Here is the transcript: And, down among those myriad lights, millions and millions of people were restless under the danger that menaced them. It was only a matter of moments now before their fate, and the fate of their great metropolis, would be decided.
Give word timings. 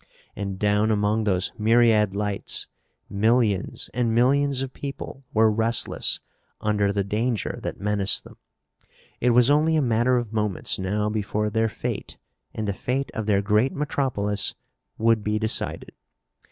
And, 0.35 0.57
down 0.57 0.89
among 0.89 1.25
those 1.25 1.53
myriad 1.59 2.15
lights, 2.15 2.67
millions 3.07 3.87
and 3.93 4.15
millions 4.15 4.63
of 4.63 4.73
people 4.73 5.23
were 5.31 5.51
restless 5.51 6.19
under 6.59 6.91
the 6.91 7.03
danger 7.03 7.59
that 7.61 7.79
menaced 7.79 8.23
them. 8.23 8.37
It 9.19 9.29
was 9.29 9.51
only 9.51 9.75
a 9.75 9.81
matter 9.83 10.17
of 10.17 10.33
moments 10.33 10.79
now 10.79 11.09
before 11.11 11.51
their 11.51 11.69
fate, 11.69 12.17
and 12.51 12.67
the 12.67 12.73
fate 12.73 13.11
of 13.13 13.27
their 13.27 13.43
great 13.43 13.73
metropolis, 13.75 14.55
would 14.97 15.23
be 15.23 15.37
decided. 15.37 15.91